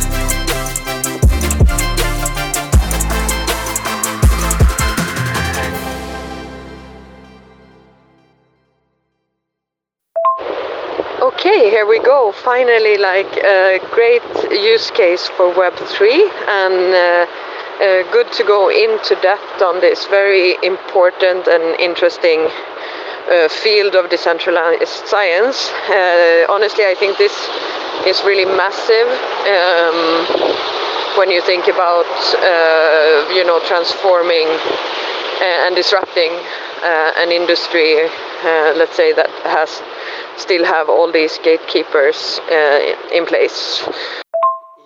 [12.32, 16.00] Finally, like a great use case for Web3
[16.48, 17.26] and uh,
[17.82, 22.48] uh, good to go into depth on this very important and interesting
[23.30, 25.70] uh, field of decentralized science.
[25.90, 27.34] Uh, honestly, I think this
[28.06, 29.08] is really massive
[29.46, 32.08] um, when you think about
[32.40, 36.32] uh, you know transforming uh, and disrupting
[36.82, 39.82] an industry, uh, let's say that has
[40.36, 42.40] still have all these gatekeepers
[43.12, 43.86] in place.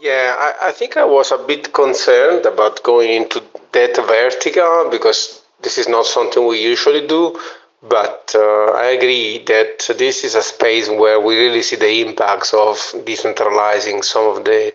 [0.00, 3.42] Yeah, I, I think I was a bit concerned about going into
[3.72, 7.38] that vertical because this is not something we usually do
[7.82, 12.52] But uh, I agree that this is a space where we really see the impacts
[12.52, 14.72] of decentralizing some of the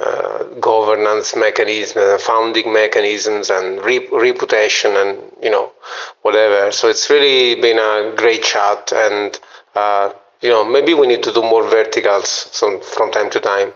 [0.00, 5.72] uh, governance mechanisms, and founding mechanisms, and re- reputation, and you know,
[6.22, 6.72] whatever.
[6.72, 9.38] So it's really been a great chat, and
[9.74, 13.72] uh, you know, maybe we need to do more verticals some, from time to time.